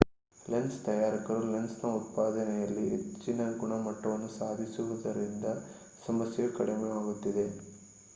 [0.35, 5.45] lens ತಯಾರಕರು lens ಉತ್ಪಾದನೆಯಲ್ಲಿ ಹೆಚ್ಚಿನ ಗುಣಮಟ್ಟವನ್ನು ಸಾಧಿಸಿರುವುದರಿಂದ
[6.01, 7.45] ಸಮಸ್ಯೆಯು ಕಡಿಮೆಯಾಗುತ್ತಿದೆ